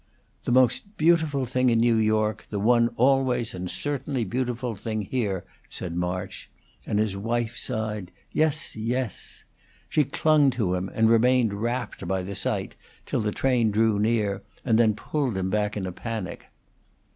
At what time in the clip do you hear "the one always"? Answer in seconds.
2.49-3.53